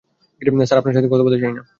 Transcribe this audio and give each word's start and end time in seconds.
Sir, 0.65 0.79
আপনার 0.79 0.95
সাথে 0.95 1.09
কথা 1.11 1.23
বলতে 1.23 1.39
চাই 1.39 1.53
না। 1.53 1.63